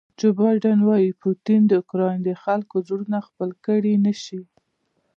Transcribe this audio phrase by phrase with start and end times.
[0.19, 4.41] جو بایډن وویل پوټین د اوکراین خلکو زړونه خپل کړي نه شي.